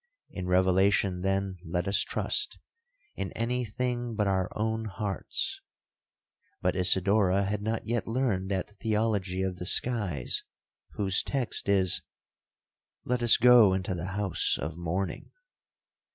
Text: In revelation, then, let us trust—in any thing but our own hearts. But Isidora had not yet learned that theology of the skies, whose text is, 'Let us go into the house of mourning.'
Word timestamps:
In 0.31 0.47
revelation, 0.47 1.21
then, 1.21 1.57
let 1.63 1.87
us 1.87 1.99
trust—in 2.01 3.31
any 3.33 3.63
thing 3.63 4.15
but 4.15 4.25
our 4.25 4.49
own 4.55 4.85
hearts. 4.85 5.61
But 6.59 6.75
Isidora 6.75 7.43
had 7.43 7.61
not 7.61 7.85
yet 7.85 8.07
learned 8.07 8.49
that 8.49 8.71
theology 8.79 9.43
of 9.43 9.57
the 9.57 9.65
skies, 9.67 10.43
whose 10.93 11.21
text 11.21 11.69
is, 11.69 12.01
'Let 13.05 13.21
us 13.21 13.37
go 13.37 13.73
into 13.75 13.93
the 13.93 14.07
house 14.17 14.57
of 14.59 14.75
mourning.' 14.75 15.29